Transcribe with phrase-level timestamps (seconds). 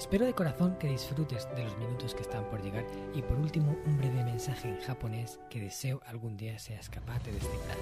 [0.00, 3.76] Espero de corazón que disfrutes de los minutos que están por llegar y por último
[3.84, 7.76] un breve mensaje en japonés que deseo algún día seas capaz de descifrar.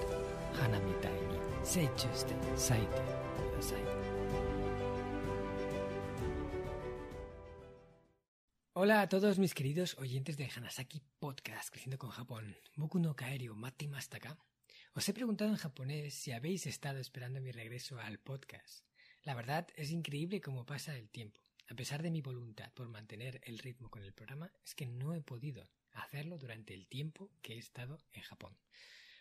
[0.61, 3.01] Hanamitai ni seichuste saite
[3.37, 3.81] kudasai.
[8.73, 12.57] Hola a todos mis queridos oyentes de Hanasaki Podcast Creciendo con Japón.
[12.75, 14.37] Boku no Kaerio Mati Mastaka.
[14.93, 18.83] Os he preguntado en japonés si habéis estado esperando mi regreso al podcast.
[19.23, 21.48] La verdad es increíble cómo pasa el tiempo.
[21.69, 25.13] A pesar de mi voluntad por mantener el ritmo con el programa, es que no
[25.13, 28.57] he podido hacerlo durante el tiempo que he estado en Japón.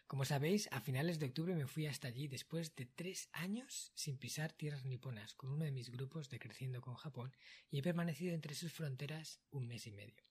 [0.06, 4.16] Como sabéis, a finales de octubre me fui hasta allí después de tres años sin
[4.16, 7.36] pisar tierras niponas con uno de mis grupos de Creciendo con Japón
[7.70, 10.24] y he permanecido entre sus fronteras un mes y medio.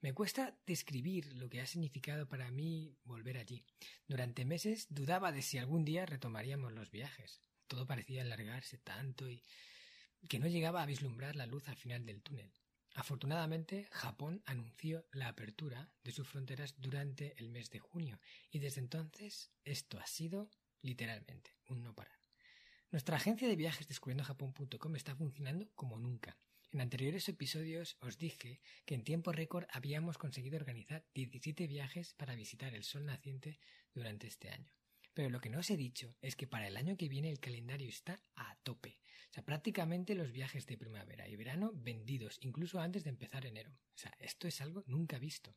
[0.00, 3.64] Me cuesta describir lo que ha significado para mí volver allí.
[4.06, 7.40] Durante meses dudaba de si algún día retomaríamos los viajes.
[7.66, 9.42] Todo parecía alargarse tanto y
[10.26, 12.52] que no llegaba a vislumbrar la luz al final del túnel.
[12.94, 18.18] Afortunadamente, Japón anunció la apertura de sus fronteras durante el mes de junio
[18.50, 22.18] y desde entonces esto ha sido literalmente un no parar.
[22.90, 26.38] Nuestra agencia de viajes descubriendojapón.com está funcionando como nunca.
[26.72, 32.34] En anteriores episodios os dije que en tiempo récord habíamos conseguido organizar 17 viajes para
[32.34, 33.58] visitar el sol naciente
[33.92, 34.72] durante este año.
[35.12, 37.40] Pero lo que no os he dicho es que para el año que viene el
[37.40, 38.98] calendario está a tope.
[39.30, 43.70] O sea, prácticamente los viajes de primavera y verano vendidos, incluso antes de empezar enero.
[43.70, 45.54] O sea, esto es algo nunca visto.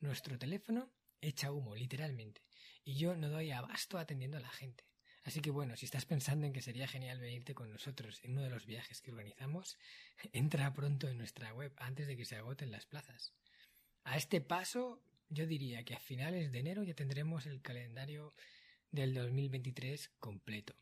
[0.00, 2.42] Nuestro teléfono echa humo, literalmente.
[2.84, 4.84] Y yo no doy abasto atendiendo a la gente.
[5.26, 8.42] Así que bueno, si estás pensando en que sería genial venirte con nosotros en uno
[8.42, 9.76] de los viajes que organizamos,
[10.32, 13.34] entra pronto en nuestra web antes de que se agoten las plazas.
[14.04, 18.32] A este paso, yo diría que a finales de enero ya tendremos el calendario
[18.92, 20.76] del 2023 completo.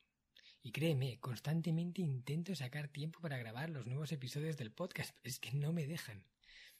[0.66, 5.52] Y créeme, constantemente intento sacar tiempo para grabar los nuevos episodios del podcast, es que
[5.52, 6.24] no me dejan.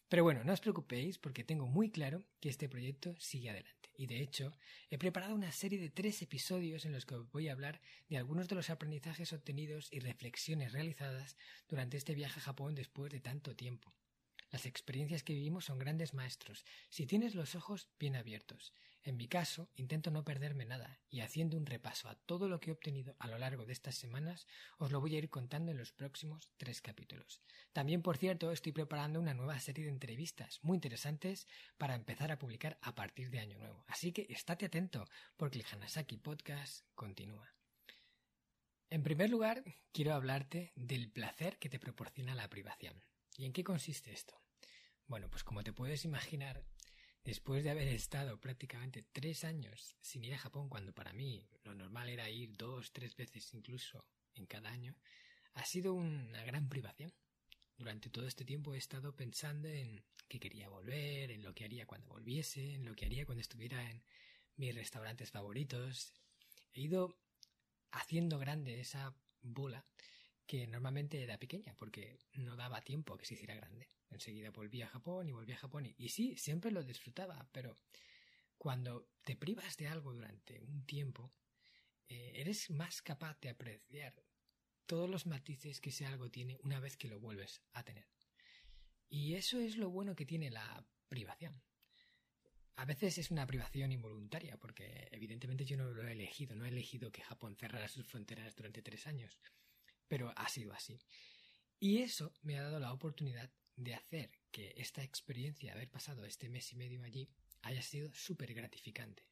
[0.08, 3.90] Pero bueno, no os preocupéis porque tengo muy claro que este proyecto sigue adelante.
[3.98, 4.56] Y de hecho,
[4.88, 8.48] he preparado una serie de tres episodios en los que voy a hablar de algunos
[8.48, 11.36] de los aprendizajes obtenidos y reflexiones realizadas
[11.68, 13.92] durante este viaje a Japón después de tanto tiempo.
[14.50, 18.72] Las experiencias que vivimos son grandes maestros, si tienes los ojos bien abiertos.
[19.04, 22.70] En mi caso, intento no perderme nada, y haciendo un repaso a todo lo que
[22.70, 24.46] he obtenido a lo largo de estas semanas,
[24.78, 27.42] os lo voy a ir contando en los próximos tres capítulos.
[27.74, 32.38] También, por cierto, estoy preparando una nueva serie de entrevistas muy interesantes para empezar a
[32.38, 33.84] publicar a partir de año nuevo.
[33.88, 37.54] Así que estate atento, porque el Hanasaki Podcast continúa.
[38.88, 43.04] En primer lugar, quiero hablarte del placer que te proporciona la privación.
[43.36, 44.40] ¿Y en qué consiste esto?
[45.06, 46.64] Bueno, pues como te puedes imaginar,
[47.24, 51.74] después de haber estado prácticamente tres años sin ir a Japón, cuando para mí lo
[51.74, 54.04] normal era ir dos, tres veces incluso
[54.34, 54.94] en cada año,
[55.54, 57.12] ha sido una gran privación.
[57.76, 61.86] Durante todo este tiempo he estado pensando en que quería volver, en lo que haría
[61.86, 64.02] cuando volviese, en lo que haría cuando estuviera en
[64.56, 66.12] mis restaurantes favoritos.
[66.72, 67.18] He ido
[67.90, 69.84] haciendo grande esa bola
[70.46, 73.88] que normalmente era pequeña porque no daba tiempo que se hiciera grande.
[74.14, 77.78] Enseguida volví a Japón y volví a Japón y, sí, siempre lo disfrutaba, pero
[78.58, 81.32] cuando te privas de algo durante un tiempo,
[82.08, 84.14] eh, eres más capaz de apreciar
[84.86, 88.06] todos los matices que ese algo tiene una vez que lo vuelves a tener.
[89.08, 91.62] Y eso es lo bueno que tiene la privación.
[92.76, 96.68] A veces es una privación involuntaria, porque evidentemente yo no lo he elegido, no he
[96.68, 99.38] elegido que Japón cerrara sus fronteras durante tres años
[100.08, 101.00] pero ha sido así.
[101.80, 106.24] Y eso me ha dado la oportunidad de hacer que esta experiencia, de haber pasado
[106.24, 107.28] este mes y medio allí,
[107.62, 109.26] haya sido súper gratificante.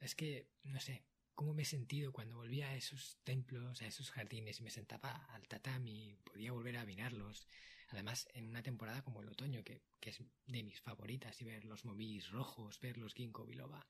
[0.00, 1.04] Es que, no sé,
[1.34, 5.26] cómo me he sentido cuando volvía a esos templos, a esos jardines, y me sentaba
[5.26, 7.46] al tatami, podía volver a mirarlos.
[7.88, 11.64] Además, en una temporada como el otoño, que, que es de mis favoritas, y ver
[11.64, 13.86] los momis rojos, ver los ginkgo biloba,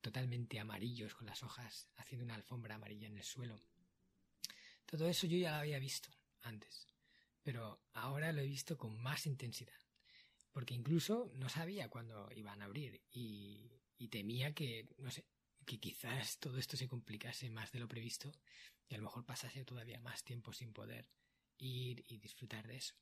[0.00, 3.60] totalmente amarillos con las hojas, haciendo una alfombra amarilla en el suelo.
[4.86, 6.10] Todo eso yo ya lo había visto
[6.42, 6.88] antes,
[7.42, 9.78] pero ahora lo he visto con más intensidad,
[10.52, 13.78] porque incluso no sabía cuándo iban a abrir y,
[14.10, 15.26] temía que, no sé,
[15.66, 18.32] que quizás todo esto se complicase más de lo previsto
[18.88, 21.08] y a lo mejor pasase todavía más tiempo sin poder
[21.58, 22.94] ir y disfrutar de eso.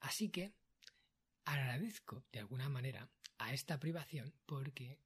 [0.00, 0.54] Así que
[1.44, 4.98] agradezco de alguna manera a esta privación porque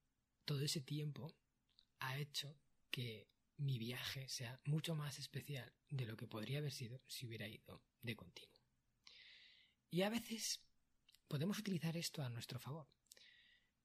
[0.44, 1.34] todo ese tiempo
[1.98, 2.56] ha hecho
[2.90, 7.48] que mi viaje sea mucho más especial de lo que podría haber sido si hubiera
[7.48, 8.60] ido de continuo.
[9.90, 10.60] Y a veces
[11.28, 12.88] podemos utilizar esto a nuestro favor,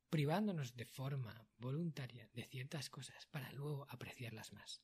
[0.09, 4.81] privándonos de forma voluntaria de ciertas cosas para luego apreciarlas más.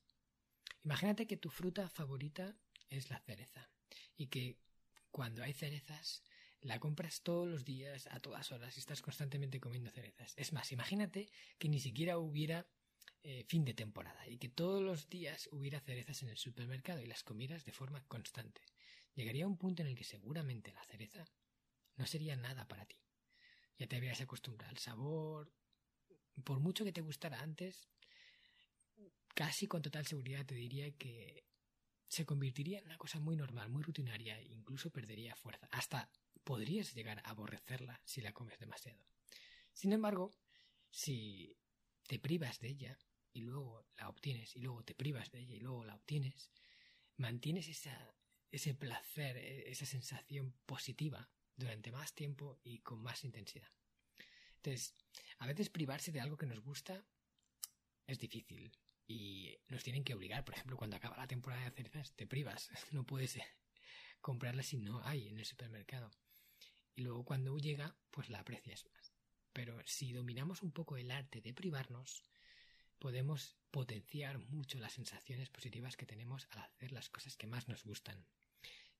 [0.84, 2.56] Imagínate que tu fruta favorita
[2.88, 3.70] es la cereza
[4.16, 4.58] y que
[5.10, 6.22] cuando hay cerezas
[6.60, 10.32] la compras todos los días, a todas horas, y estás constantemente comiendo cerezas.
[10.36, 11.28] Es más, imagínate
[11.58, 12.66] que ni siquiera hubiera
[13.28, 17.06] eh, fin de temporada y que todos los días hubiera cerezas en el supermercado y
[17.06, 18.60] las comieras de forma constante.
[19.16, 21.24] Llegaría un punto en el que seguramente la cereza
[21.96, 22.94] no sería nada para ti.
[23.78, 25.52] Ya te habrías acostumbrado al sabor.
[26.44, 27.88] Por mucho que te gustara antes,
[29.34, 31.48] casi con total seguridad te diría que
[32.06, 35.66] se convertiría en una cosa muy normal, muy rutinaria e incluso perdería fuerza.
[35.72, 36.08] Hasta
[36.44, 39.04] podrías llegar a aborrecerla si la comes demasiado.
[39.72, 40.32] Sin embargo,
[40.92, 41.56] si
[42.06, 42.98] te privas de ella
[43.36, 46.50] y luego la obtienes y luego te privas de ella y luego la obtienes,
[47.18, 48.16] mantienes esa,
[48.50, 53.70] ese placer, e, esa sensación positiva durante más tiempo y con más intensidad.
[54.56, 54.94] Entonces,
[55.38, 57.04] a veces privarse de algo que nos gusta
[58.06, 58.72] es difícil
[59.06, 60.42] y nos tienen que obligar.
[60.42, 63.38] Por ejemplo, cuando acaba la temporada de cerezas, te privas, no puedes
[64.22, 66.10] comprarla si no hay en el supermercado.
[66.94, 69.12] Y luego cuando llega, pues la aprecias más.
[69.52, 72.22] Pero si dominamos un poco el arte de privarnos,
[72.98, 77.84] podemos potenciar mucho las sensaciones positivas que tenemos al hacer las cosas que más nos
[77.84, 78.24] gustan.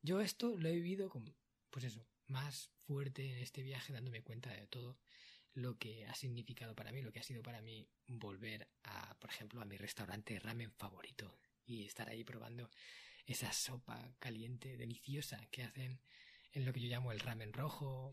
[0.03, 1.35] Yo esto lo he vivido con,
[1.71, 4.99] pues eso, más fuerte en este viaje, dándome cuenta de todo
[5.55, 9.31] lo que ha significado para mí, lo que ha sido para mí volver a, por
[9.31, 12.71] ejemplo, a mi restaurante ramen favorito y estar ahí probando
[13.25, 16.01] esa sopa caliente, deliciosa que hacen
[16.53, 18.11] en lo que yo llamo el ramen rojo,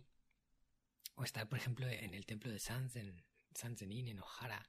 [1.15, 4.67] o estar, por ejemplo, en el templo de Sanzen, Sanzenin, en Ohara,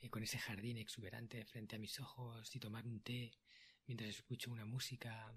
[0.00, 3.32] eh, con ese jardín exuberante frente a mis ojos y tomar un té
[3.86, 5.32] mientras escucho una música.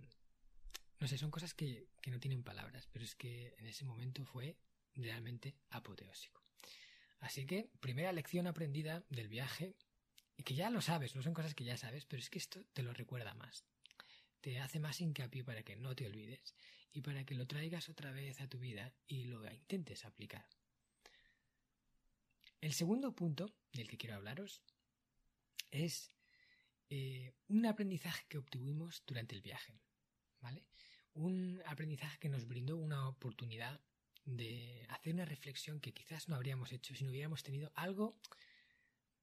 [1.00, 4.24] No sé, son cosas que, que no tienen palabras, pero es que en ese momento
[4.25, 4.58] fue
[4.94, 6.44] realmente apoteósico.
[7.19, 9.75] Así que, primera lección aprendida del viaje,
[10.38, 12.66] y que ya lo sabes, no son cosas que ya sabes, pero es que esto
[12.74, 13.63] te lo recuerda más.
[14.42, 16.56] Te hace más hincapié para que no te olvides
[16.92, 20.48] y para que lo traigas otra vez a tu vida y lo intentes aplicar.
[22.62, 24.62] El segundo punto del que quiero hablaros
[25.72, 26.12] es
[26.90, 29.81] eh, un aprendizaje que obtuvimos durante el viaje,
[30.42, 30.68] ¿vale?
[31.13, 33.81] Un aprendizaje que nos brindó una oportunidad
[34.25, 38.16] de hacer una reflexión que quizás no habríamos hecho si no hubiéramos tenido algo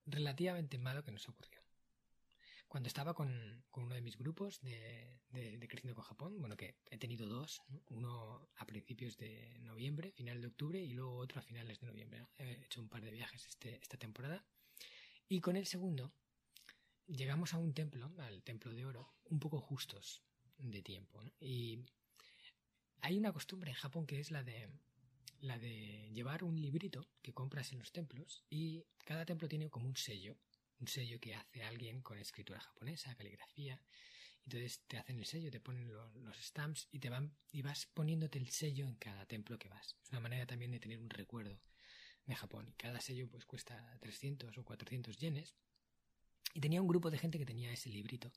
[0.05, 1.58] relativamente malo que nos ocurrió
[2.69, 5.19] cuando estaba con, uno de mis grupos de,
[5.69, 10.47] Creciendo con Japón, bueno, que he tenido dos, uno a principios de noviembre, final de
[10.47, 12.27] octubre, y luego otro a finales de noviembre.
[12.39, 14.45] He hecho un par de viajes este, esta temporada.
[15.29, 16.13] Y con el segundo
[17.07, 20.23] llegamos a un templo, al templo de oro, un poco justos
[20.57, 21.23] de tiempo.
[21.39, 21.85] Y
[23.01, 24.71] hay una costumbre en Japón que es la de
[25.41, 29.87] la de llevar un librito que compras en los templos y cada templo tiene como
[29.87, 30.37] un sello
[30.81, 33.83] un sello que hace alguien con escritura japonesa, caligrafía.
[34.45, 38.39] Entonces te hacen el sello, te ponen los stamps y te van y vas poniéndote
[38.39, 39.97] el sello en cada templo que vas.
[40.03, 41.61] Es una manera también de tener un recuerdo
[42.25, 42.75] de Japón.
[42.77, 45.55] Cada sello pues cuesta 300 o 400 yenes.
[46.55, 48.33] Y tenía un grupo de gente que tenía ese librito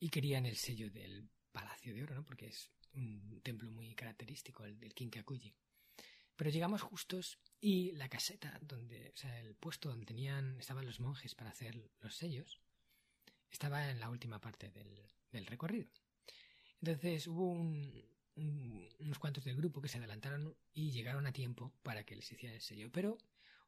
[0.00, 2.24] y querían el sello del Palacio de Oro, ¿no?
[2.24, 5.54] Porque es un templo muy característico, el del Kinkakuji.
[6.38, 11.00] Pero llegamos justos y la caseta donde, o sea, el puesto donde tenían, estaban los
[11.00, 12.60] monjes para hacer los sellos,
[13.50, 15.90] estaba en la última parte del, recorrido.
[16.80, 22.14] Entonces hubo unos cuantos del grupo que se adelantaron y llegaron a tiempo para que
[22.14, 22.88] les hiciera el sello.
[22.92, 23.18] Pero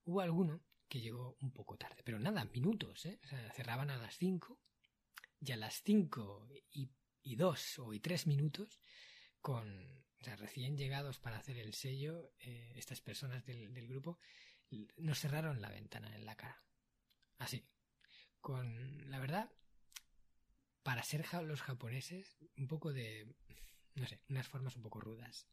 [0.05, 2.03] hubo alguno que llegó un poco tarde.
[2.05, 3.19] Pero nada, minutos, ¿eh?
[3.25, 4.61] O sea, cerraban a las 5
[5.41, 6.89] y a las 5 y,
[7.23, 8.81] y 2 o y 3 minutos
[9.41, 14.19] con o sea, recién llegados para hacer el sello, eh, estas personas del, grupo
[14.99, 16.63] nos cerraron la ventana en la cara.
[17.39, 17.65] Así.
[18.41, 19.51] Con, la verdad,
[20.83, 23.35] para ser los japoneses, un poco de,
[23.95, 25.47] no sé, unas formas un poco rudas.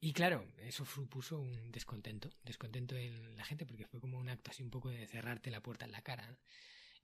[0.00, 4.50] Y claro, eso supuso un descontento, descontento en la gente, porque fue como un acto
[4.50, 6.38] así un poco de cerrarte la puerta en la cara.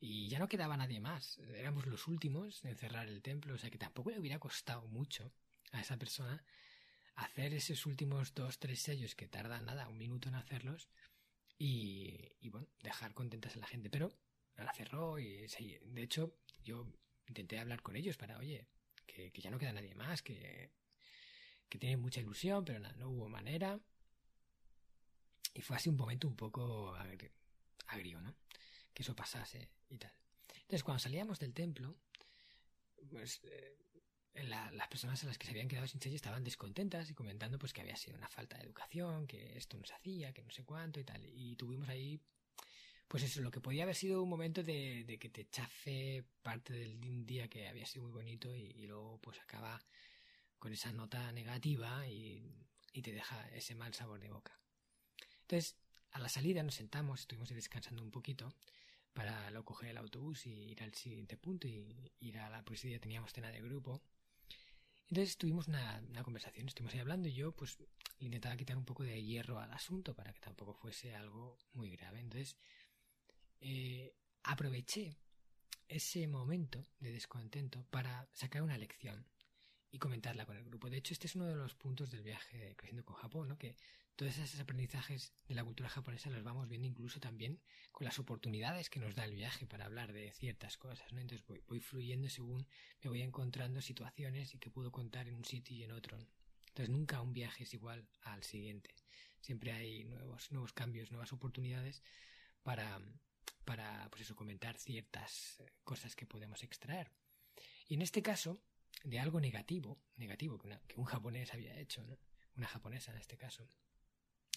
[0.00, 3.70] Y ya no quedaba nadie más, éramos los últimos en cerrar el templo, o sea
[3.70, 5.32] que tampoco le hubiera costado mucho
[5.72, 6.44] a esa persona
[7.14, 10.88] hacer esos últimos dos, tres sellos que tardan nada, un minuto en hacerlos
[11.58, 13.90] y, bueno, dejar contentas a la gente.
[13.90, 14.12] Pero
[14.56, 16.86] la cerró y de hecho yo
[17.26, 18.66] intenté hablar con ellos para, oye,
[19.06, 20.70] que, ya no queda nadie más, que,
[21.68, 23.80] que tiene mucha ilusión, pero nada, no hubo manera.
[25.54, 26.94] Y fue así un momento un poco
[27.86, 28.34] agrio, ¿no?
[28.98, 30.12] que eso pasase y tal.
[30.62, 31.96] Entonces, cuando salíamos del templo,
[33.08, 33.78] pues eh,
[34.44, 37.72] las personas a las que se habían quedado sin sello estaban descontentas y comentando pues
[37.72, 40.64] que había sido una falta de educación, que esto no se hacía, que no sé
[40.64, 41.24] cuánto y tal.
[41.24, 42.20] Y tuvimos ahí,
[43.06, 47.26] pues eso, lo que podía haber sido un momento de, que te chafe parte del
[47.26, 49.80] día que había sido muy bonito y, luego pues acaba
[50.58, 52.42] con esa nota negativa y,
[52.92, 54.58] y te deja ese mal sabor de boca.
[55.42, 55.76] Entonces,
[56.12, 58.54] a la salida nos sentamos, estuvimos descansando un poquito
[59.18, 63.00] para luego coger el autobús y ir al siguiente punto y ir a la policía.
[63.00, 64.00] Teníamos cena de grupo.
[65.08, 67.78] Entonces tuvimos una, conversación, estuvimos ahí hablando y yo pues
[68.18, 72.20] intentaba quitar un poco de hierro al asunto para que tampoco fuese algo muy grave.
[72.20, 72.56] Entonces
[73.60, 75.16] eh, aproveché
[75.88, 79.26] ese momento de descontento para sacar una lección
[79.90, 80.90] y comentarla con el grupo.
[80.90, 83.56] De hecho, este es uno de los puntos del viaje creciendo con Japón, ¿no?
[83.56, 83.76] que
[84.18, 87.60] todos esos aprendizajes de la cultura japonesa los vamos viendo incluso también
[87.92, 91.12] con las oportunidades que nos da el viaje para hablar de ciertas cosas.
[91.12, 91.20] ¿no?
[91.20, 92.66] Entonces voy, fluyendo según
[93.00, 96.18] me voy encontrando situaciones y que puedo contar en un sitio y en otro.
[96.66, 98.92] Entonces nunca un viaje es igual al siguiente.
[99.40, 102.02] Siempre hay nuevos, cambios, nuevas oportunidades
[102.64, 103.00] para,
[103.64, 107.12] para pues eso, comentar ciertas eh, cosas que podemos extraer.
[107.86, 108.60] Y en este caso,
[109.04, 112.04] de algo negativo, negativo que, un japonés había hecho,
[112.56, 113.70] una japonesa en este caso,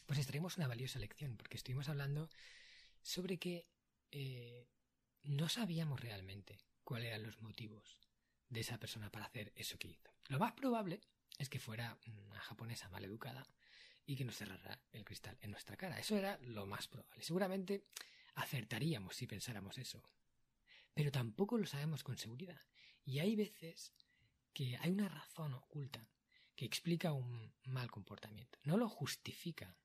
[0.05, 2.29] pues extraemos una valiosa lección, porque estuvimos hablando
[3.01, 3.67] sobre que
[4.11, 4.67] eh,
[5.23, 7.97] no sabíamos realmente cuáles eran los motivos
[8.49, 10.11] de esa persona para hacer eso que hizo.
[10.27, 11.01] Lo más probable
[11.37, 13.47] es que fuera una japonesa mal educada
[14.05, 15.99] y que nos cerrara el cristal en nuestra cara.
[15.99, 17.23] Eso era lo más probable.
[17.23, 17.85] Seguramente
[18.35, 20.03] acertaríamos si pensáramos eso.
[20.93, 22.61] Pero tampoco lo sabemos con seguridad.
[23.05, 23.93] Y hay veces
[24.53, 26.07] que hay una razón oculta
[26.55, 28.59] que explica un mal comportamiento.
[28.63, 29.77] No lo justifica,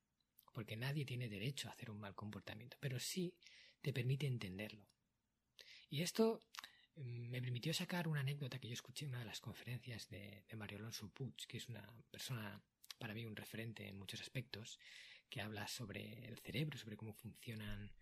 [0.56, 3.34] porque nadie tiene derecho a hacer un mal comportamiento, pero sí
[3.82, 4.88] te permite entenderlo.
[5.90, 6.46] Y esto
[6.94, 10.46] mm, me permitió sacar una anécdota que yo escuché en una de las conferencias de,
[10.56, 12.58] Mario Alonso Puig, que es una persona
[12.98, 14.78] para mí un referente en muchos aspectos,
[15.28, 17.92] que habla sobre el cerebro, sobre cómo funcionan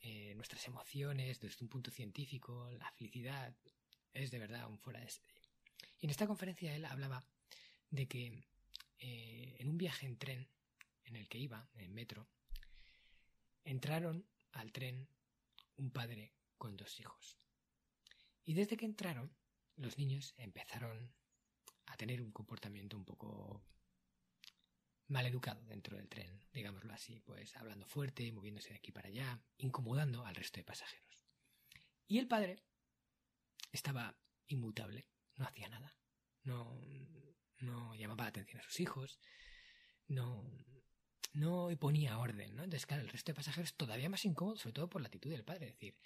[0.00, 3.52] eh, nuestras emociones desde un punto científico, la felicidad.
[4.14, 5.08] Es de verdad un fuera de
[6.00, 7.24] y en esta conferencia él hablaba
[7.90, 8.44] de que
[9.00, 10.48] eh, en un viaje en tren
[11.10, 12.28] en el que iba, en metro,
[13.64, 15.08] entraron al tren
[15.76, 17.38] un padre con dos hijos.
[18.44, 19.36] Y desde que entraron,
[19.76, 21.12] los niños empezaron
[21.86, 23.64] a tener un comportamiento un poco
[25.08, 29.42] mal educado dentro del tren, digámoslo así, pues hablando fuerte, moviéndose de aquí para allá,
[29.58, 31.24] incomodando al resto de pasajeros.
[32.06, 32.62] Y el padre
[33.72, 35.96] estaba inmutable, no hacía nada.
[36.42, 36.80] No,
[37.58, 39.20] no llamaba la atención a sus hijos.
[40.06, 40.44] No,
[41.32, 42.64] no ponía orden, ¿no?
[42.64, 45.44] Entonces, claro, el resto de pasajeros todavía más incómodos, sobre todo por la actitud del
[45.44, 45.66] padre.
[45.66, 45.96] Es decir,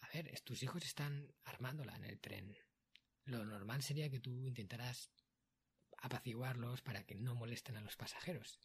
[0.00, 2.56] a ver, tus hijos están armándola en el tren.
[3.24, 5.10] Lo normal sería que tú intentaras
[5.98, 8.60] apaciguarlos para que no molesten a los pasajeros.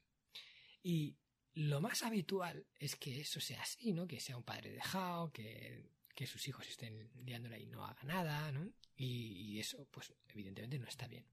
[0.84, 1.18] Y
[1.54, 4.08] lo más habitual es que eso sea así, ¿no?
[4.08, 8.52] Que sea un padre dejado, que que sus hijos estén liándola y no haga nada,
[8.52, 8.72] ¿no?
[8.96, 11.26] Y, eso, pues, evidentemente no está bien.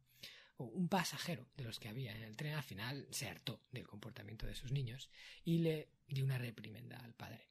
[0.58, 3.86] O un pasajero de los que había en el tren al final se hartó del
[3.86, 5.10] comportamiento de sus niños
[5.44, 7.48] y le dio una reprimenda al padre.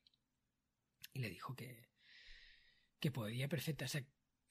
[1.13, 1.89] Y le dijo que,
[2.99, 3.85] que podía perfecta,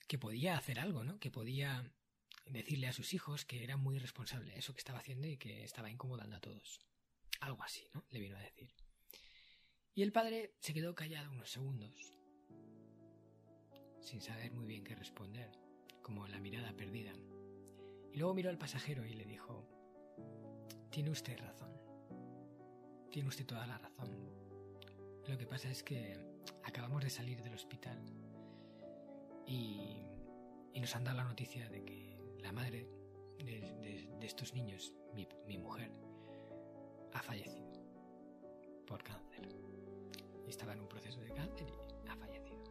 [0.07, 1.19] que podía hacer algo, ¿no?
[1.19, 1.91] Que podía
[2.45, 5.89] decirle a sus hijos que era muy responsable eso que estaba haciendo y que estaba
[5.89, 6.79] incomodando a todos.
[7.39, 8.05] Algo así, ¿no?
[8.09, 8.73] Le vino a decir.
[9.93, 12.17] Y el padre se quedó callado unos segundos
[14.07, 15.51] sin saber muy bien qué responder,
[16.01, 17.13] como la mirada perdida.
[18.17, 19.63] Luego miró al pasajero y le dijo,
[20.89, 21.71] tiene usted razón,
[23.11, 24.09] tiene usted toda la razón.
[25.27, 26.17] Lo que pasa es que
[26.63, 28.03] acabamos de salir del hospital
[29.45, 30.01] y,
[30.79, 32.87] nos han dado la noticia de que la madre
[33.37, 35.91] de, estos niños, mi, mi mujer,
[37.13, 37.71] ha fallecido
[38.87, 39.47] por cáncer.
[40.47, 41.67] Estaba en un proceso de cáncer
[42.03, 42.63] y ha fallecido.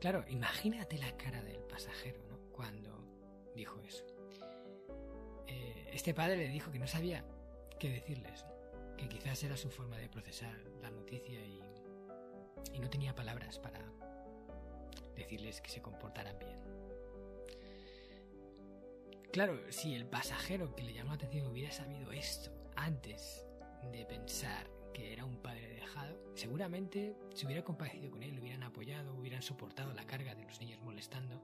[0.00, 2.38] Claro, imagínate la cara del pasajero, ¿no?
[2.52, 3.07] Cuando
[3.58, 4.04] dijo eso.
[5.46, 7.24] Eh, este padre le dijo que no sabía
[7.78, 8.46] qué decirles,
[8.96, 11.62] que quizás era su forma de procesar la noticia y,
[12.80, 13.80] no tenía palabras para
[15.16, 16.56] decirles que se comportaran bien.
[19.32, 23.44] Claro, si el pasajero que le llamó la atención hubiera sabido esto antes
[23.90, 29.12] de pensar que era un padre dejado, seguramente se hubiera compadecido con él, hubieran apoyado,
[29.16, 31.42] hubieran soportado la carga de los niños molestando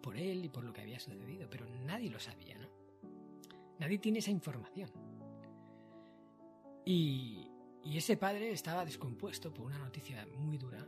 [0.00, 2.68] por él y por lo que había sucedido, pero nadie lo sabía, ¿no?
[3.78, 4.90] Nadie tiene esa información.
[6.84, 7.46] Y,
[7.82, 10.86] Y ese padre estaba descompuesto por una noticia muy dura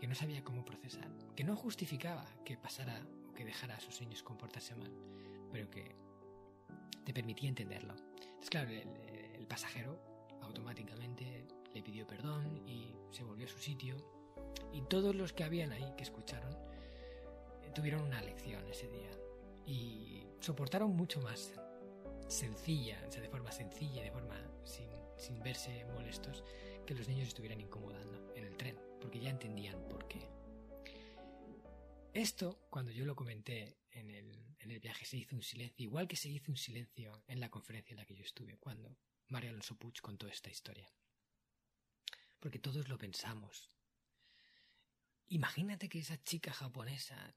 [0.00, 4.00] que no sabía cómo procesar, que no justificaba que pasara o que dejara a sus
[4.00, 4.92] niños comportarse mal,
[5.52, 5.94] pero que
[7.04, 7.94] te permitía entenderlo.
[7.94, 8.88] Entonces, claro, el,
[9.38, 10.00] el pasajero
[10.42, 13.96] automáticamente le pidió perdón y se volvió a su sitio
[14.72, 16.56] y todos los que habían ahí, que escucharon,
[17.74, 19.10] tuvieron una lección ese día
[19.66, 21.52] y soportaron mucho más
[22.28, 26.44] sencilla, o sea, de forma sencilla, de forma sin, sin verse molestos,
[26.86, 30.28] que los niños estuvieran incomodando en el tren, porque ya entendían por qué.
[32.12, 36.08] Esto, cuando yo lo comenté en el, en el viaje, se hizo un silencio, igual
[36.08, 38.96] que se hizo un silencio en la conferencia en la que yo estuve, cuando
[39.28, 40.90] Mario Alonso Puig contó esta historia.
[42.40, 43.70] Porque todos lo pensamos.
[45.28, 47.36] Imagínate que esa chica japonesa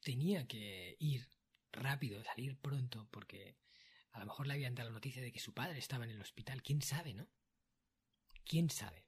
[0.00, 1.28] tenía que ir
[1.72, 3.56] rápido, salir pronto, porque
[4.12, 6.20] a lo mejor le habían dado la noticia de que su padre estaba en el
[6.20, 6.62] hospital.
[6.62, 7.28] ¿Quién sabe, no?
[8.44, 9.06] ¿Quién sabe?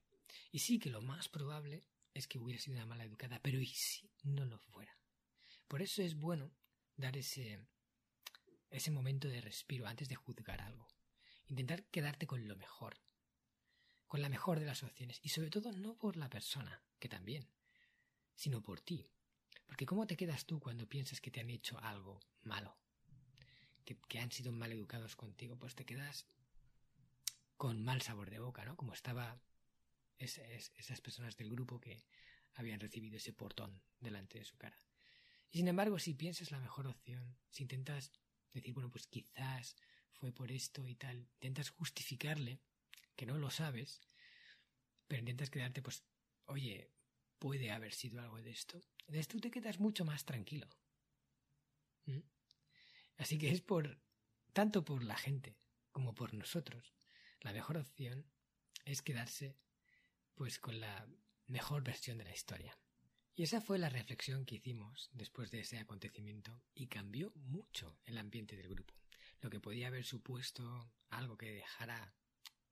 [0.51, 1.85] Y sí que lo más probable
[2.15, 4.97] es que hubiera sido una mala educada, pero ¿y si no lo fuera?
[5.69, 6.53] Por eso es bueno
[6.97, 7.59] dar ese,
[8.71, 10.87] ese momento de respiro antes de juzgar algo.
[11.49, 13.01] Intentar quedarte con lo mejor,
[14.07, 17.49] con la mejor de las opciones, y sobre todo no por la persona, que también,
[18.35, 19.11] sino por ti.
[19.73, 22.76] Porque ¿cómo te quedas tú cuando piensas que te han hecho algo malo?
[23.87, 26.26] Que, han sido mal educados contigo, pues te quedas
[27.57, 28.76] con mal sabor de boca, ¿no?
[28.76, 29.41] Como estaba
[30.19, 32.05] esas personas del grupo que
[32.52, 34.76] habían recibido ese portón delante de su cara.
[35.50, 38.12] Y sin embargo, si piensas la mejor opción, si intentas
[38.52, 39.76] decir, bueno, pues quizás
[40.11, 42.61] fue por esto y tal, intentas justificarle,
[43.17, 44.02] que no lo sabes,
[45.09, 46.05] pero intentas quedarte, pues,
[46.45, 46.91] oye,
[47.43, 50.69] puede haber sido algo de esto, entonces tú te quedas mucho más tranquilo.
[52.07, 52.21] ¿Mm?
[53.17, 54.01] Así que es por,
[54.53, 55.59] tanto por la gente
[55.91, 56.95] como por nosotros,
[57.41, 58.25] la mejor opción
[58.85, 59.59] es quedarse
[60.37, 61.09] pues con la
[61.49, 62.79] mejor versión de la historia.
[63.35, 68.19] Y esa fue la reflexión que hicimos después de ese acontecimiento y cambió mucho el
[68.19, 68.95] ambiente del grupo.
[69.40, 72.14] Lo que podía haber supuesto algo que dejara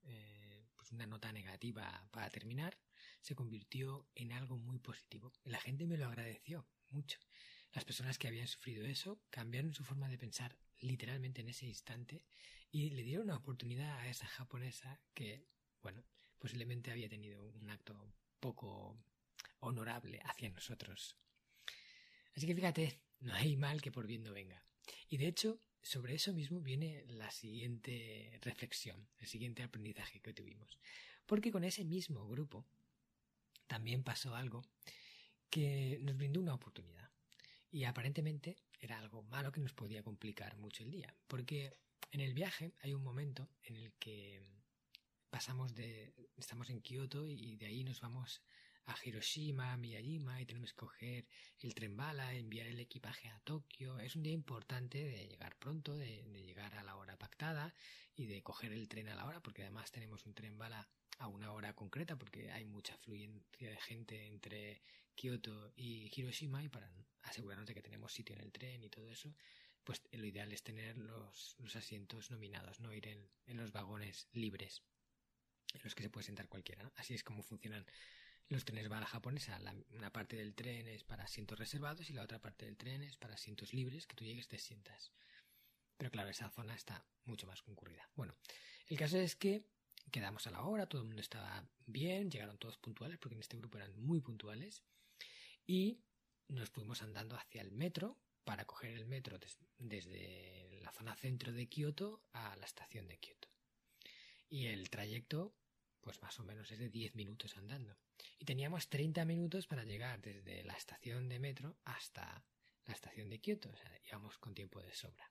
[0.05, 2.79] eh, pues una nota negativa para terminar,
[3.21, 5.33] se convirtió en algo muy positivo.
[5.45, 7.19] La gente me lo agradeció mucho.
[7.73, 12.25] Las personas que habían sufrido eso cambiaron su forma de pensar literalmente en ese instante
[12.71, 15.45] y le dieron una oportunidad a esa japonesa que,
[15.83, 16.05] bueno,
[16.39, 18.99] posiblemente había tenido un acto poco
[19.61, 21.17] honorable hacia nosotros.
[22.35, 24.65] Así que fíjate, no hay mal que por bien no venga.
[25.09, 30.79] Y de hecho, sobre eso mismo viene la siguiente reflexión, el siguiente aprendizaje que tuvimos.
[31.27, 32.67] Porque con ese mismo grupo
[33.71, 34.65] también pasó algo
[35.49, 37.09] que nos brindó una oportunidad.
[37.71, 41.15] Y aparentemente era algo malo que nos podía complicar mucho el día.
[41.29, 41.79] Porque
[42.11, 44.43] en el viaje hay un momento en el que
[45.31, 46.13] pasamos de.
[46.37, 48.43] estamos en Kioto y de ahí nos vamos
[48.87, 51.29] a Hiroshima, Miyajima y tenemos que coger
[51.61, 54.01] el tren bala, enviar el equipaje a Tokio.
[54.01, 57.73] Es un día importante de llegar pronto, de, llegar a la hora pactada
[58.17, 60.89] y de coger el tren a la hora, porque además tenemos un tren bala
[61.21, 64.83] a una hora concreta, porque hay mucha fluencia de gente entre
[65.15, 66.91] Kioto y Hiroshima y para
[67.23, 69.35] asegurarnos de que tenemos sitio en el tren y todo eso,
[69.85, 74.83] pues lo ideal es tener los, asientos nominados, no ir en, en, los vagones libres,
[75.75, 76.91] en los que se puede sentar cualquiera.
[76.97, 77.85] Así es como funcionan
[78.49, 82.23] los trenes bala japonesa, la, una parte del tren es para asientos reservados y la
[82.23, 85.13] otra parte del tren es para asientos libres, que tú llegues te sientas.
[85.99, 88.09] Pero claro, esa zona está mucho más concurrida.
[88.17, 88.35] Bueno,
[88.89, 89.67] el caso es que
[90.11, 93.57] quedamos a la hora, todo el mundo estaba bien, llegaron todos puntuales, porque en este
[93.57, 94.83] grupo eran muy puntuales,
[95.67, 96.01] y
[96.49, 99.39] nos fuimos andando hacia el metro para coger el metro
[99.79, 103.49] desde la zona centro de Kioto a la estación de Kioto.
[104.49, 105.55] Y el trayecto
[106.01, 107.97] pues más o menos es de 10 minutos andando.
[108.39, 112.45] Y teníamos 30 minutos para llegar desde la estación de metro hasta
[112.87, 115.31] la estación de Kioto, o sea, íbamos con tiempo de sobra.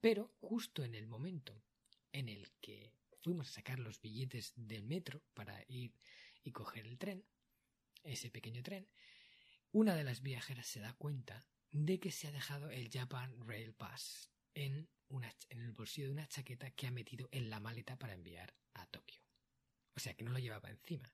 [0.00, 1.62] Pero justo en el momento
[2.10, 5.94] en el que fuimos a sacar los billetes del metro para ir
[6.42, 7.24] y coger el tren,
[8.02, 8.88] ese pequeño tren,
[9.70, 13.72] una de las viajeras se da cuenta de que se ha dejado el Japan Rail
[13.72, 17.98] Pass en, una, en el bolsillo de una chaqueta que ha metido en la maleta
[17.98, 19.22] para enviar a Tokio.
[19.94, 21.10] O sea que no lo llevaba encima.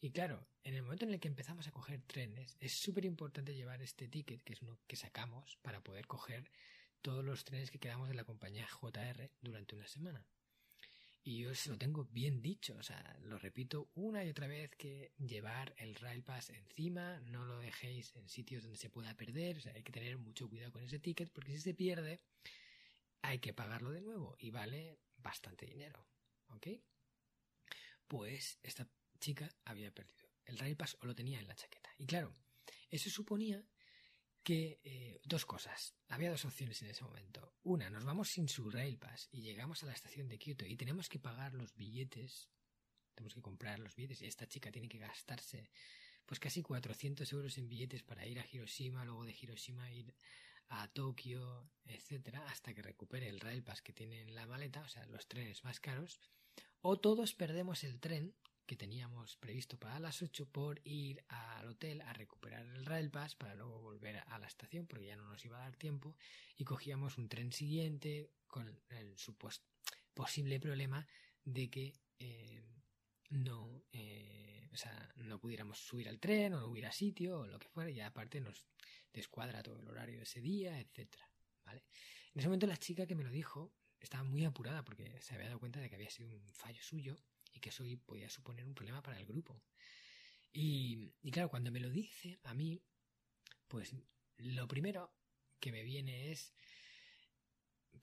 [0.00, 3.54] Y claro, en el momento en el que empezamos a coger trenes, es súper importante
[3.54, 6.50] llevar este ticket, que es uno que sacamos para poder coger
[7.02, 10.26] todos los trenes que quedamos de la compañía JR durante una semana.
[11.24, 14.70] Y yo se lo tengo bien dicho, o sea, lo repito una y otra vez
[14.76, 19.58] que llevar el Rail Pass encima, no lo dejéis en sitios donde se pueda perder,
[19.58, 22.20] o sea, hay que tener mucho cuidado con ese ticket porque si se pierde
[23.22, 26.04] hay que pagarlo de nuevo y vale bastante dinero,
[26.48, 26.66] ¿ok?
[28.12, 28.86] pues esta
[29.20, 31.88] chica había perdido el Rail Pass o lo tenía en la chaqueta.
[31.96, 32.34] Y claro,
[32.90, 33.64] eso suponía
[34.42, 35.94] que eh, dos cosas.
[36.08, 37.54] Había dos opciones en ese momento.
[37.62, 40.76] Una, nos vamos sin su Rail Pass y llegamos a la estación de Kyoto y
[40.76, 42.48] tenemos que pagar los billetes.
[43.14, 45.70] Tenemos que comprar los billetes y esta chica tiene que gastarse
[46.26, 50.14] pues casi 400 euros en billetes para ir a Hiroshima, luego de Hiroshima ir
[50.68, 54.88] a Tokio, etcétera, hasta que recupere el Rail Pass que tiene en la maleta, o
[54.88, 56.20] sea, los trenes más caros,
[56.80, 58.34] o todos perdemos el tren
[58.66, 63.34] que teníamos previsto para las 8 por ir al hotel a recuperar el Rail Pass
[63.34, 66.16] para luego volver a la estación porque ya no nos iba a dar tiempo
[66.56, 69.66] y cogíamos un tren siguiente con el supuesto
[70.14, 71.06] posible problema
[71.44, 72.62] de que eh,
[73.30, 77.58] no, eh, o sea, no pudiéramos subir al tren o no hubiera sitio o lo
[77.58, 78.66] que fuera y aparte nos
[79.12, 81.28] descuadra todo el horario de ese día, etcétera,
[81.64, 81.84] ¿vale?
[82.34, 85.46] En ese momento la chica que me lo dijo estaba muy apurada porque se había
[85.46, 87.16] dado cuenta de que había sido un fallo suyo
[87.62, 89.62] que eso podía suponer un problema para el grupo.
[90.52, 92.82] Y, claro, cuando me lo dice a mí,
[93.68, 93.94] pues
[94.36, 95.14] lo primero
[95.58, 96.52] que me viene es,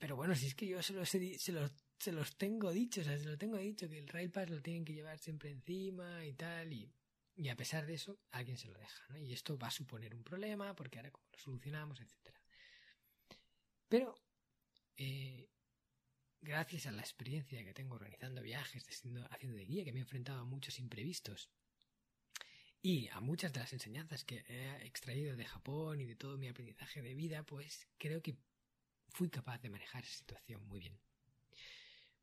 [0.00, 3.04] pero bueno, si es que yo se los, se los, se los tengo dicho, o
[3.04, 6.24] sea, se lo tengo dicho, que el Rail Pass lo tienen que llevar siempre encima
[6.26, 6.92] y tal, y,
[7.36, 9.18] y a pesar de eso, alguien se lo deja, ¿no?
[9.18, 12.40] Y esto va a suponer un problema, porque ahora cómo lo solucionamos, etcétera.
[13.88, 14.14] Pero
[14.96, 15.48] eh,
[16.42, 20.40] gracias a la experiencia que tengo organizando viajes, haciendo, de guía, que me he enfrentado
[20.40, 21.50] a muchos imprevistos
[22.82, 26.48] y a muchas de las enseñanzas que he extraído de Japón y de todo mi
[26.48, 28.38] aprendizaje de vida, pues creo que
[29.08, 30.98] fui capaz de manejar esa situación muy bien.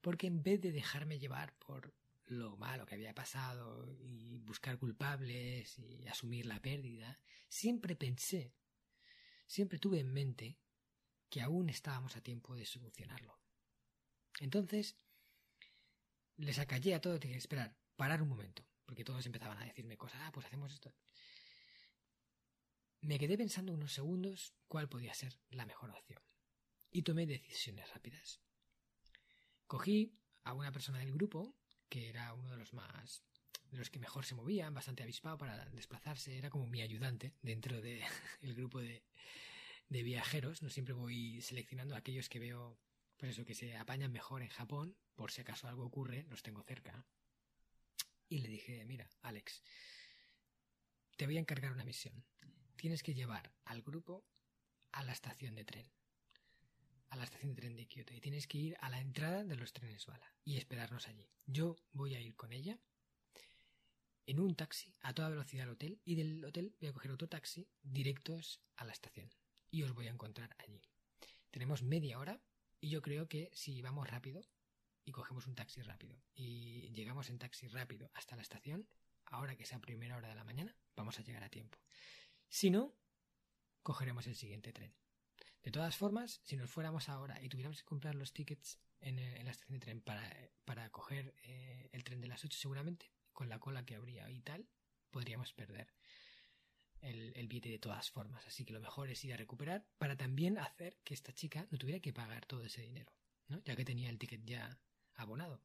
[0.01, 1.93] Porque en vez de dejarme llevar por
[2.25, 8.53] lo malo que había pasado y buscar culpables y asumir la pérdida, siempre pensé,
[9.45, 10.59] siempre tuve en mente
[11.29, 13.37] que aún estábamos a tiempo de solucionarlo.
[14.39, 14.95] Entonces,
[16.37, 19.97] les acallé a todos y dije, esperar, parar un momento, porque todos empezaban a decirme
[19.97, 20.93] cosas, ah, pues hacemos esto.
[23.01, 26.21] Me quedé pensando unos segundos cuál podía ser la mejor opción
[26.91, 28.41] y tomé decisiones rápidas.
[29.65, 31.55] Cogí a una persona del grupo,
[31.89, 33.23] que era uno de los más
[33.71, 37.81] de los que mejor se movían, bastante avispado para desplazarse, era como mi ayudante dentro
[37.81, 38.01] del
[38.55, 39.03] grupo de,
[39.89, 40.61] de viajeros.
[40.61, 42.79] No siempre voy seleccionando a aquellos que veo
[43.17, 46.63] pues eso, que se apañan mejor en Japón, por si acaso algo ocurre, los tengo
[46.63, 47.05] cerca.
[48.29, 49.63] Y le dije, mira, Alex,
[51.15, 52.23] te voy a encargar una misión.
[52.75, 54.23] Tienes que llevar al grupo
[54.91, 55.89] a la estación de tren,
[57.09, 59.55] a la estación de tren de Kioto, y tienes que ir a la entrada de
[59.55, 61.27] los trenes bala y esperarnos allí.
[61.47, 62.79] Yo voy a ir con ella
[64.27, 67.27] en un taxi a toda velocidad al hotel y del hotel voy a coger otro
[67.27, 69.33] taxi directos a la estación
[69.71, 70.81] y os voy a encontrar allí.
[71.49, 72.41] Tenemos media hora
[72.79, 74.41] y yo creo que si vamos rápido
[75.05, 78.87] y cogemos un taxi rápido y llegamos en taxi rápido hasta la estación,
[79.25, 81.77] ahora que sea primera hora de la mañana, vamos a llegar a tiempo.
[82.49, 82.93] Si no,
[83.83, 84.93] cogeremos el siguiente tren.
[85.63, 89.51] De todas formas, si nos fuéramos ahora y tuviéramos que comprar los tickets en, la
[89.51, 90.33] estación de tren para,
[90.65, 94.41] para coger eh, el tren de las 8 seguramente, con la cola que habría y
[94.41, 94.67] tal,
[95.11, 95.93] podríamos perder
[97.01, 98.45] el, billete de todas formas.
[98.47, 101.77] Así que lo mejor es ir a recuperar para también hacer que esta chica no
[101.77, 103.11] tuviera que pagar todo ese dinero,
[103.47, 103.61] ¿no?
[103.63, 104.79] ya que tenía el ticket ya
[105.15, 105.61] abonado.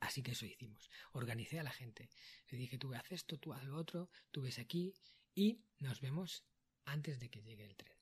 [0.00, 0.90] Así que eso hicimos.
[1.12, 2.10] Organicé a la gente.
[2.50, 4.94] Le dije, tú haz esto, tú haz lo otro, tú ves aquí
[5.34, 6.44] y nos vemos
[6.84, 7.96] antes de que llegue el tren.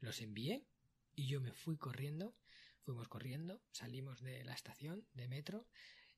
[0.00, 0.66] Los envié
[1.14, 2.36] y yo me fui corriendo.
[2.84, 5.68] Fuimos corriendo, salimos de la estación de metro,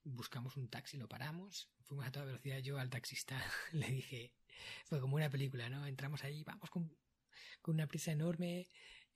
[0.02, 2.58] buscamos un taxi, lo paramos, fuimos a toda velocidad.
[2.58, 3.38] Yo al taxista
[3.72, 4.32] le dije,
[4.84, 5.86] fue como una película, ¿no?
[5.86, 6.90] Entramos ahí, vamos con,
[7.66, 8.66] una prisa enorme.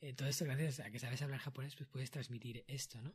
[0.00, 3.14] Eh, todo esto gracias a que sabes hablar japonés, pues puedes transmitir esto, ¿no?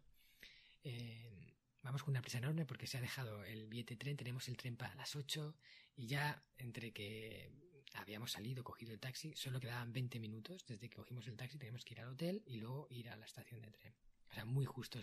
[0.84, 4.58] Eh, vamos con una prisa enorme porque se ha dejado el billete tren, tenemos el
[4.58, 5.56] tren para las 8
[5.96, 7.52] y ya entre que
[7.94, 11.86] habíamos salido, cogido el taxi, solo quedaban 20 minutos desde que cogimos el taxi, tenemos
[11.86, 13.94] que ir al hotel y luego ir a la estación de tren.
[14.30, 15.00] O sea, muy justo.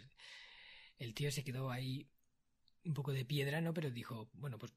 [0.99, 2.09] El tío se quedó ahí
[2.85, 3.73] un poco de piedra, ¿no?
[3.73, 4.73] Pero dijo, bueno, pues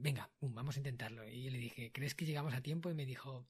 [0.00, 1.28] venga, vamos a intentarlo.
[1.28, 2.90] Y yo le dije, ¿crees que llegamos a tiempo?
[2.90, 3.46] Y me dijo,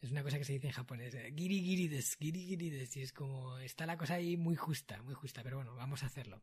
[0.00, 2.96] es una cosa que se dice en japonés, eh, giri giri des, giri giri des,
[2.96, 6.06] y es como, está la cosa ahí muy justa, muy justa, pero bueno, vamos a
[6.06, 6.42] hacerlo.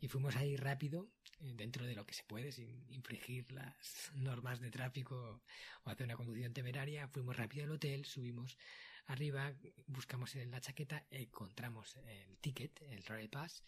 [0.00, 1.08] Y fuimos ahí rápido,
[1.40, 5.42] eh, dentro de lo que se puede, sin infringir las normas de tráfico
[5.84, 8.58] o hacer una conducción temeraria, fuimos rápido al hotel, subimos
[9.06, 9.54] arriba,
[9.86, 13.62] buscamos en la chaqueta, encontramos el ticket, el Royal Pass,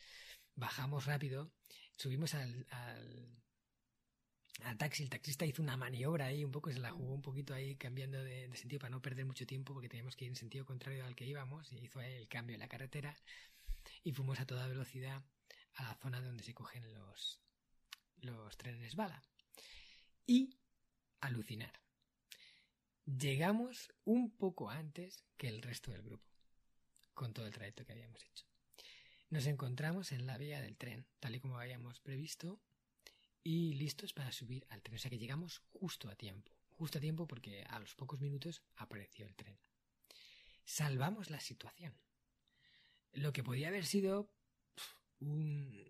[0.55, 1.51] bajamos rápido,
[1.97, 3.44] subimos al al
[4.79, 7.77] taxi, el taxista hizo una maniobra ahí, un poco se la jugó un poquito ahí
[7.77, 11.05] cambiando de, sentido para no perder mucho tiempo porque teníamos que ir en sentido contrario
[11.05, 13.17] al que íbamos y hizo el cambio en la carretera
[14.03, 15.23] y fuimos a toda velocidad
[15.75, 17.41] a la zona donde se cogen los
[18.25, 19.23] los trenes bala.
[20.27, 20.57] Y
[21.21, 21.81] alucinar.
[23.05, 26.27] Llegamos un poco antes que el resto del grupo,
[27.13, 28.47] con todo el trayecto que habíamos hecho.
[29.29, 32.63] Nos encontramos en la vía del tren, tal y como habíamos previsto,
[33.45, 34.97] y listos para subir al tren.
[34.97, 36.51] O sea que llegamos justo a tiempo.
[36.71, 39.57] Justo a tiempo porque a los pocos minutos apareció el tren.
[40.65, 41.95] Salvamos la situación.
[43.13, 44.33] Lo que podía haber sido
[45.21, 45.85] un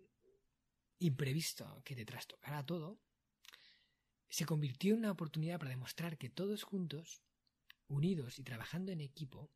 [0.99, 3.01] imprevisto que te trastocara todo,
[4.29, 7.23] se convirtió en una oportunidad para demostrar que todos juntos,
[7.87, 9.51] unidos y trabajando en equipo,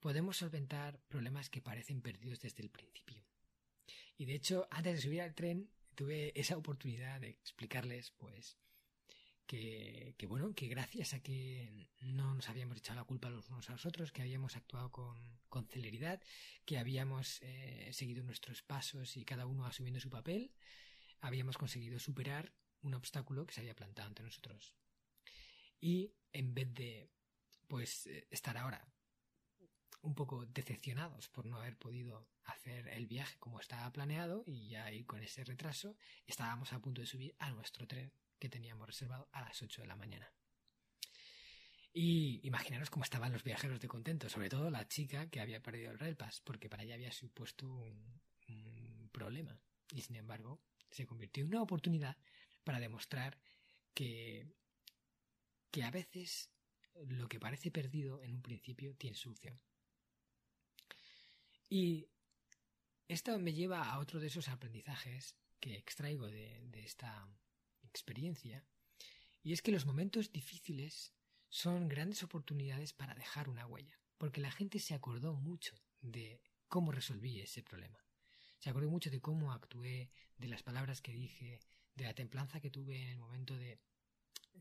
[0.00, 3.24] podemos solventar problemas que parecen perdidos desde el principio.
[4.18, 8.56] Y de hecho, antes de subir al tren, tuve esa oportunidad de explicarles, pues,
[9.46, 13.72] que, bueno, que gracias a que no nos habíamos echado la culpa los unos a
[13.72, 15.16] los otros, que habíamos actuado con,
[15.48, 16.20] con celeridad,
[16.64, 20.52] que habíamos eh, seguido nuestros pasos y cada uno asumiendo su papel,
[21.20, 24.74] habíamos conseguido superar un obstáculo que se había plantado ante nosotros.
[25.80, 27.08] Y en vez de,
[27.68, 28.86] pues, eh, estar ahora
[30.06, 34.90] un poco decepcionados por no haber podido hacer el viaje como estaba planeado y ya
[34.92, 39.28] ir con ese retraso, estábamos a punto de subir a nuestro tren que teníamos reservado
[39.32, 40.30] a las 8 de la mañana.
[41.92, 45.90] Y imaginaros cómo estaban los viajeros de contento, sobre todo la chica que había perdido
[45.90, 49.58] el Rail Pass, porque para ella había supuesto un, un problema.
[49.90, 52.16] Y sin embargo, se convirtió en una oportunidad
[52.64, 53.38] para demostrar
[53.94, 54.46] que,
[55.70, 56.50] que a veces
[57.08, 59.58] lo que parece perdido en un principio tiene solución.
[61.68, 62.08] Y
[63.08, 67.28] esto me lleva a otro de esos aprendizajes que extraigo de, esta
[67.82, 68.64] experiencia,
[69.42, 71.12] y es que los momentos difíciles
[71.48, 76.92] son grandes oportunidades para dejar una huella, porque la gente se acordó mucho de cómo
[76.92, 78.04] resolví ese problema.
[78.58, 81.60] Se acordó mucho de cómo actué, de las palabras que dije,
[81.94, 83.80] de la templanza que tuve en el momento de,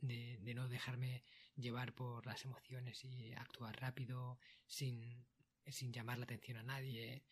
[0.02, 1.24] de no dejarme
[1.56, 5.26] llevar por las emociones y actuar rápido, sin,
[5.70, 7.24] sin llamar la atención a nadie.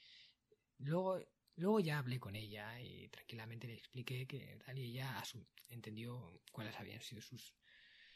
[0.80, 1.20] Luego
[1.56, 5.24] Luego ya hablé con ella y tranquilamente le expliqué que tal y ella
[5.70, 7.54] entendió cuáles habían sido sus,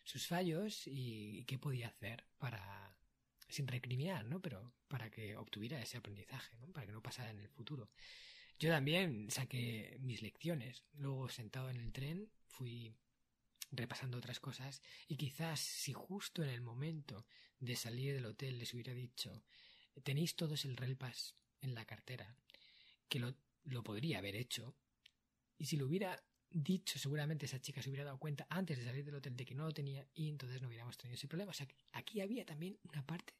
[0.03, 2.95] sus fallos y, qué podía hacer para,
[3.47, 4.41] sin recriminar, ¿no?
[4.41, 6.71] Pero para que obtuviera ese aprendizaje, ¿no?
[6.71, 7.91] Para que no pasara en el futuro.
[8.59, 10.83] Yo también saqué mis lecciones.
[10.93, 12.95] Luego, sentado en el tren, fui
[13.69, 17.27] repasando otras cosas y quizás si justo en el momento
[17.59, 19.43] de salir del hotel les hubiera dicho
[20.03, 22.35] tenéis todos el relpas en la cartera
[23.09, 24.75] que lo, lo podría haber hecho.
[25.57, 29.03] Y si lo hubiera dicho, seguramente esa chica se hubiera dado cuenta antes de salir
[29.05, 31.51] del hotel de que no lo tenía y entonces no hubiéramos tenido ese problema.
[31.51, 33.33] O sea, aquí había también una parte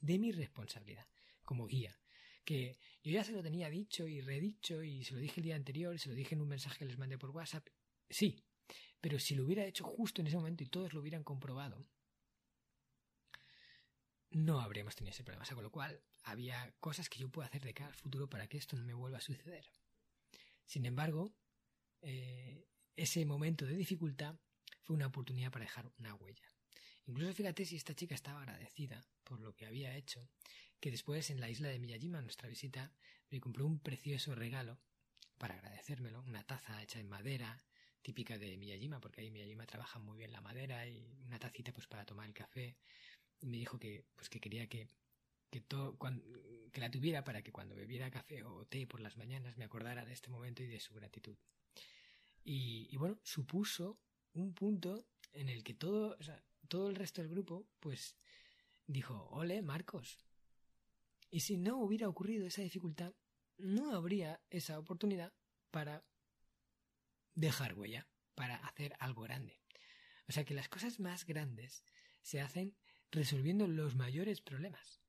[0.00, 1.06] de mi responsabilidad
[1.44, 1.98] como guía.
[2.44, 5.56] Que yo ya se lo tenía dicho y redicho y se lo dije el día
[5.56, 7.66] anterior, se lo dije en un mensaje que les mandé por WhatsApp.
[8.08, 8.44] Sí,
[9.00, 11.88] pero si lo hubiera hecho justo en ese momento y todos lo hubieran comprobado,
[14.36, 15.42] no habríamos tenido ese problema.
[15.42, 18.28] O sea, con lo cual, había cosas que yo puedo hacer de cara al futuro
[18.28, 19.64] para que esto no me vuelva a suceder.
[20.66, 21.32] Sin embargo,
[22.02, 24.36] eh, ese momento de dificultad
[24.82, 26.52] fue una oportunidad para dejar una huella.
[27.06, 30.28] Incluso fíjate si esta chica estaba agradecida por lo que había hecho,
[30.80, 32.92] que después en la isla de Miyajima, nuestra visita,
[33.30, 34.78] me compró un precioso regalo
[35.38, 37.62] para agradecérmelo, una taza hecha en madera,
[38.02, 41.86] típica de Miyajima, porque ahí Miyajima trabaja muy bien la madera y una tacita pues
[41.86, 42.76] para tomar el café.
[43.40, 44.88] Me dijo que pues que quería que
[45.50, 45.62] que,
[46.72, 50.04] que la tuviera para que cuando bebiera café o té por las mañanas me acordara
[50.04, 51.36] de este momento y de su gratitud.
[52.48, 53.98] Y, bueno, supuso
[54.32, 56.16] un punto en el que todo,
[56.68, 58.16] todo el resto del grupo, pues,
[58.86, 60.18] dijo, ole, Marcos.
[61.28, 63.14] Y si no hubiera ocurrido esa dificultad,
[63.58, 65.32] no habría esa oportunidad
[65.72, 66.04] para
[67.34, 69.60] dejar huella, para hacer algo grande.
[70.28, 71.82] O sea que las cosas más grandes
[72.22, 72.76] se hacen
[73.10, 75.00] resolviendo los mayores problemas.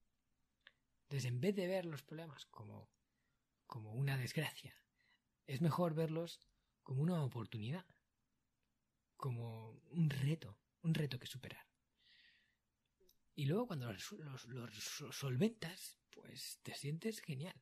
[1.03, 2.89] Entonces, en vez de ver los problemas como,
[3.65, 4.75] como una desgracia,
[5.45, 6.39] es mejor verlos
[6.83, 7.85] como una oportunidad,
[9.15, 11.65] como un reto, un reto que superar.
[13.35, 14.11] Y luego cuando los,
[14.47, 14.73] los,
[15.11, 17.61] solventas, pues te sientes genial.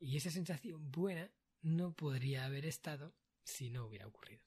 [0.00, 1.30] Y esa sensación buena
[1.60, 4.42] no podría haber estado si no hubiera ocurrido.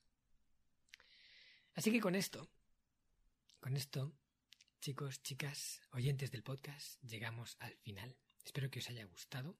[1.75, 2.49] Así que con esto,
[3.59, 4.13] con esto
[4.81, 8.17] Chicos, chicas, oyentes del podcast, llegamos al final.
[8.43, 9.55] Espero que os haya gustado,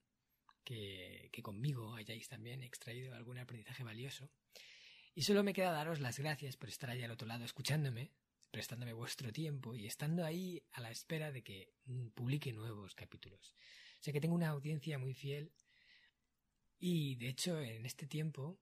[0.63, 4.31] que, conmigo hayáis también extraído algún aprendizaje valioso.
[5.13, 8.09] Y solo me queda daros las gracias por estar ahí al otro lado escuchándome,
[8.49, 11.71] prestándome vuestro tiempo y estando ahí a la espera de que
[12.15, 13.53] publique nuevos capítulos.
[13.99, 15.53] Sé que tengo una audiencia muy fiel
[16.79, 18.59] y de hecho en este tiempo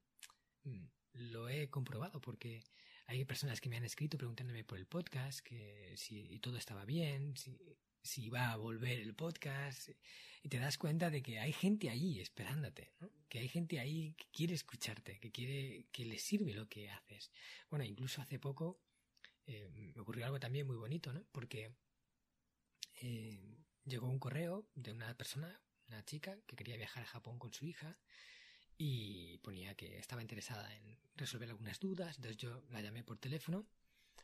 [0.66, 2.66] mm, lo he comprobado porque
[3.10, 7.36] hay personas que me han escrito preguntándome por el podcast, que si todo estaba bien,
[7.36, 7.58] si,
[8.04, 9.90] si iba a volver el podcast,
[10.44, 12.94] y te das cuenta de que hay gente ahí esperándote,
[13.28, 17.32] que hay gente ahí que quiere escucharte, que quiere que le sirve lo que haces.
[17.72, 18.80] Bueno, incluso hace poco
[19.48, 21.26] eh, me ocurrió algo también muy bonito, ¿no?
[21.32, 21.74] Porque
[23.02, 27.52] eh, llegó un correo de una persona, una chica, que quería viajar a Japón con
[27.54, 27.98] su hija
[28.82, 32.16] y ponía que estaba interesada en resolver algunas dudas.
[32.16, 33.68] Entonces yo la llamé por teléfono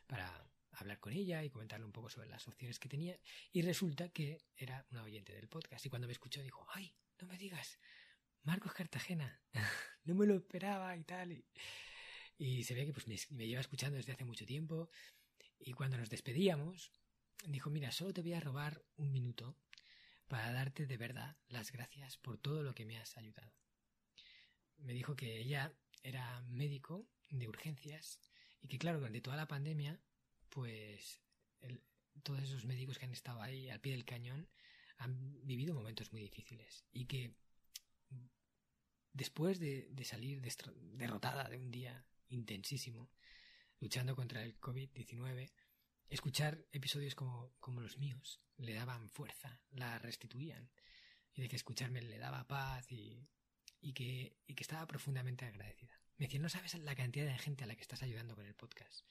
[0.07, 3.19] para hablar con ella y comentarle un poco sobre las opciones que tenía.
[3.51, 5.85] Y resulta que era una oyente del podcast.
[5.85, 6.95] Y cuando me escuchó dijo, ¡ay!
[7.19, 7.79] No me digas,
[8.43, 9.41] Marcos Cartagena.
[10.05, 11.43] no me lo esperaba y tal.
[12.37, 14.89] Y, se ve que pues, me, me lleva escuchando desde hace mucho tiempo.
[15.59, 16.93] Y cuando nos despedíamos,
[17.45, 19.57] dijo, mira, solo te voy a robar un minuto
[20.29, 23.64] para darte de verdad las gracias por todo lo que me has ayudado
[24.77, 28.19] me dijo que ella era médico de urgencias
[28.61, 29.99] y que claro, durante toda la pandemia,
[30.49, 31.21] pues
[32.23, 34.47] todos esos médicos que han estado ahí al pie del cañón
[34.97, 37.35] han vivido momentos muy difíciles y que
[39.13, 43.09] después de, salir derrotada de un día intensísimo,
[43.79, 45.51] luchando contra el COVID-19,
[46.09, 50.69] escuchar episodios como, como los míos le daban fuerza, la restituían,
[51.33, 53.27] y de que escucharme le daba paz y
[53.85, 56.01] y que, estaba profundamente agradecida.
[56.17, 58.55] Me decía, no sabes la cantidad de gente a la que estás ayudando con el
[58.55, 59.05] podcast.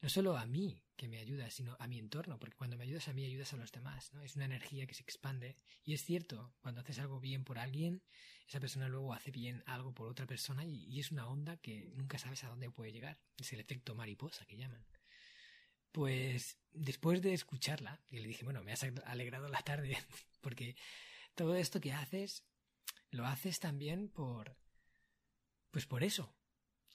[0.00, 3.06] No solo a mí que me ayuda, sino a mi entorno, porque cuando me ayudas
[3.06, 4.22] a mí ayudas a los demás, ¿no?
[4.22, 8.02] Es una energía que se expande y es cierto, cuando haces algo bien por alguien,
[8.48, 12.18] esa persona luego hace bien algo por otra persona y, es una onda que nunca
[12.18, 13.20] sabes a dónde puede llegar.
[13.38, 14.84] Es el efecto mariposa que llaman.
[15.92, 19.96] Pues después de escucharla, y le dije, bueno, me has alegrado la tarde,
[20.40, 20.74] porque
[21.34, 22.44] todo esto que haces
[23.10, 24.56] lo haces también por...
[25.70, 26.34] Pues por eso.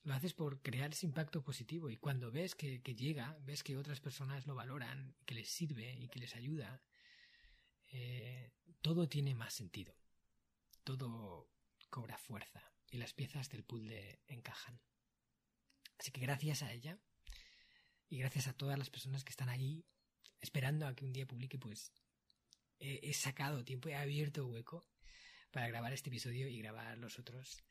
[0.04, 4.00] Lo haces por crear ese impacto positivo y cuando ves que, llega, ves que otras
[4.00, 6.84] personas lo valoran, que les sirve y que les ayuda,
[7.92, 8.52] eh,
[8.82, 9.96] todo tiene más sentido.
[10.84, 11.50] Todo
[11.90, 14.80] cobra fuerza y las piezas del puzzle encajan.
[15.98, 17.00] Así que gracias a ella
[18.10, 19.86] y gracias a todas las personas que están ahí
[20.40, 21.92] esperando a que un día publique, pues
[22.78, 24.86] he sacado tiempo, he abierto hueco
[25.56, 27.64] para grabar este episodio y grabar los otros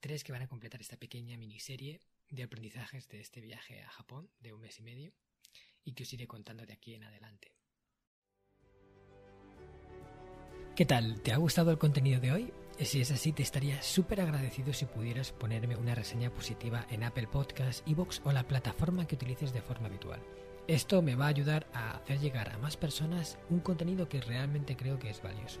[0.00, 4.28] tres que van a completar esta pequeña miniserie de aprendizajes de este viaje a Japón
[4.40, 5.12] de un mes y medio
[5.84, 7.54] y que os iré contando de aquí en adelante.
[10.74, 11.22] ¿Qué tal?
[11.22, 12.52] ¿Te ha gustado el contenido de hoy?
[12.80, 17.28] Si es así, te estaría súper agradecido si pudieras ponerme una reseña positiva en Apple
[17.28, 20.20] Podcasts, Evox o la plataforma que utilices de forma habitual.
[20.66, 24.76] Esto me va a ayudar a hacer llegar a más personas un contenido que realmente
[24.76, 25.60] creo que es valioso.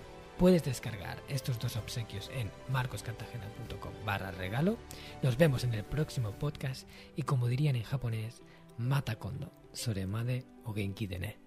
[0.37, 4.77] Puedes descargar estos dos obsequios en marcoscartagena.com barra regalo.
[5.21, 8.41] Nos vemos en el próximo podcast y como dirían en japonés,
[8.77, 11.40] mata kondo, soremade o genki dene.